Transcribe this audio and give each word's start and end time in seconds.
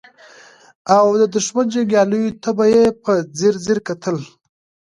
او 0.97 1.05
د 1.21 1.23
دښمن 1.35 1.65
جنګياليو 1.73 2.37
ته 2.43 2.49
به 2.57 2.65
يې 2.73 2.85
په 3.03 3.11
ځير 3.37 3.55
ځير 3.65 3.79
کتل. 3.87 4.17